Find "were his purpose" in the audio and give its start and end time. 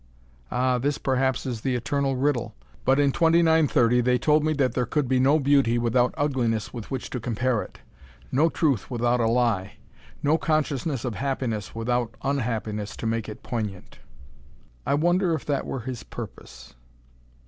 15.67-16.73